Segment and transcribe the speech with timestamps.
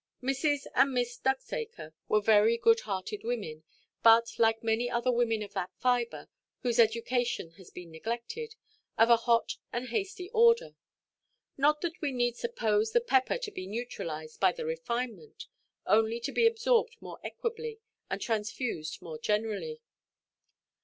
[0.23, 0.65] Mrs.
[0.73, 3.63] and Miss Ducksacre were very good–hearted women,
[4.01, 6.27] but, like many other women of that fibre,
[6.63, 8.55] whose education has been neglected,
[8.97, 10.75] of a hot and hasty order.
[11.55, 15.45] Not that we need suppose the pepper to be neutralized by the refinement,
[15.85, 17.79] only to be absorbed more equably,
[18.09, 19.81] and transfused more generally.